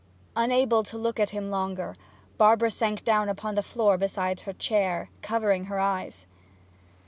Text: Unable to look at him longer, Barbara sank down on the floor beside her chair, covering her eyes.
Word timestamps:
Unable 0.35 0.81
to 0.85 0.97
look 0.97 1.19
at 1.19 1.29
him 1.29 1.51
longer, 1.51 1.95
Barbara 2.39 2.71
sank 2.71 3.03
down 3.05 3.29
on 3.29 3.53
the 3.53 3.61
floor 3.61 3.99
beside 3.99 4.39
her 4.39 4.53
chair, 4.53 5.11
covering 5.21 5.65
her 5.65 5.79
eyes. 5.79 6.25